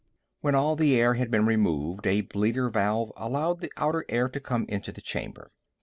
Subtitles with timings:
[0.39, 4.39] When all the air had been removed, a bleeder valve allowed the outer air to
[4.39, 5.51] come into the chamber.